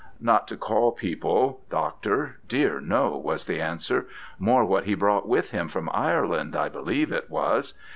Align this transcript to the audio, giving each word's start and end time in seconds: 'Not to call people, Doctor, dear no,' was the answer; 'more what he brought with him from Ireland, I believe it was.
'Not 0.19 0.47
to 0.47 0.57
call 0.57 0.93
people, 0.93 1.61
Doctor, 1.69 2.39
dear 2.47 2.79
no,' 2.81 3.15
was 3.15 3.45
the 3.45 3.61
answer; 3.61 4.07
'more 4.39 4.65
what 4.65 4.85
he 4.85 4.95
brought 4.95 5.27
with 5.27 5.51
him 5.51 5.67
from 5.67 5.91
Ireland, 5.93 6.55
I 6.55 6.69
believe 6.69 7.11
it 7.11 7.29
was. 7.29 7.75